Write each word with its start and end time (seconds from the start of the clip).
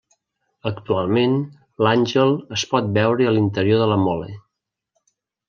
Actualment, 0.69 1.35
l'àngel 1.87 2.33
es 2.57 2.65
pot 2.73 2.89
veure 2.97 3.29
a 3.29 3.35
l'interior 3.37 3.85
de 3.85 3.91
la 3.93 4.01
Mole. 4.09 4.33